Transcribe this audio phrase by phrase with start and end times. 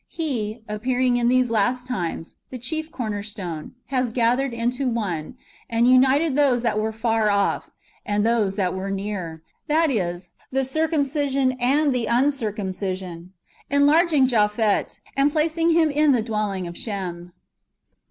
[0.07, 5.37] He, appearing in these last times, the chief corner stone, has gathered into one,
[5.69, 7.69] and united those that were far off
[8.03, 13.33] and those that were near ;^ that is, the circumcision and the uncircumcision,
[13.69, 17.31] enlarging Japhet, and placing him in the dwelling of Shem.